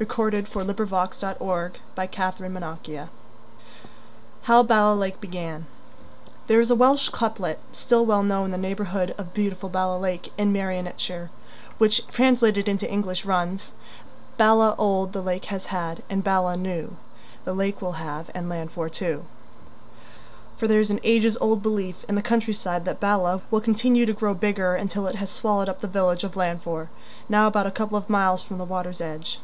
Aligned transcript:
[Illustration: 0.00 0.46
Welsh 0.54 1.18
National 1.18 1.70
Costume] 2.06 3.08
HOW 4.42 4.62
BALA 4.62 4.94
LAKE 4.94 5.20
BEGAN 5.20 5.66
There 6.46 6.60
is 6.60 6.70
a 6.70 6.76
Welsh 6.76 7.08
couplet, 7.08 7.58
still 7.72 8.06
well 8.06 8.22
known 8.22 8.44
in 8.44 8.50
the 8.52 8.58
neighbourhood 8.58 9.12
of 9.18 9.34
beautiful 9.34 9.68
Bala 9.68 9.98
Lake 9.98 10.32
in 10.38 10.52
Merionethshire, 10.52 11.30
which, 11.78 12.06
translated 12.06 12.68
into 12.68 12.88
English, 12.88 13.24
runs: 13.24 13.74
"Bala 14.36 14.76
old 14.78 15.12
the 15.12 15.20
lake 15.20 15.46
has 15.46 15.66
had, 15.66 16.04
and 16.08 16.22
Bala 16.22 16.56
new 16.56 16.96
The 17.44 17.52
lake 17.52 17.82
will 17.82 17.94
have, 17.98 18.30
and 18.36 18.48
Llanfor, 18.48 18.88
too." 18.92 19.24
For 20.56 20.68
there 20.68 20.78
is 20.78 20.92
an 20.92 21.00
ages 21.02 21.36
old 21.40 21.60
belief 21.60 22.04
in 22.08 22.14
the 22.14 22.22
countryside 22.22 22.84
that 22.84 23.00
Bala 23.00 23.40
will 23.50 23.60
continue 23.60 24.06
to 24.06 24.12
grow 24.12 24.32
bigger 24.34 24.76
until 24.76 25.08
it 25.08 25.16
has 25.16 25.28
swallowed 25.28 25.68
up 25.68 25.80
the 25.80 25.88
village 25.88 26.22
of 26.22 26.36
Llanfor, 26.36 26.86
now 27.28 27.48
about 27.48 27.66
a 27.66 27.72
couple 27.72 27.98
of 27.98 28.08
miles 28.08 28.44
from 28.44 28.58
the 28.58 28.64
water's 28.64 29.00
edge. 29.00 29.40